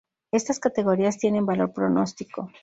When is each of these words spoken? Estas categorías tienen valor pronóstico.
Estas 0.31 0.59
categorías 0.59 1.19
tienen 1.19 1.45
valor 1.45 1.73
pronóstico. 1.73 2.49